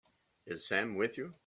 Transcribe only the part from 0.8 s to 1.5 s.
with you?